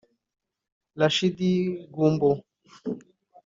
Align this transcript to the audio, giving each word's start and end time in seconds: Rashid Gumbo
Rashid 0.99 1.37
Gumbo 1.93 2.29